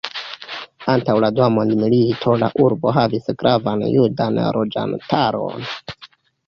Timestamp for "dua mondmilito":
1.39-2.33